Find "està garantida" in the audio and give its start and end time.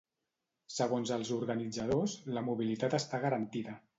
3.03-3.79